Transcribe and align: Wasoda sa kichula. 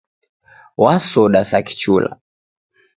Wasoda 0.81 1.41
sa 1.49 1.59
kichula. 1.67 2.11